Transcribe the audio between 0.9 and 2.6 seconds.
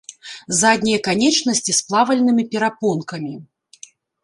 канечнасці з плавальнымі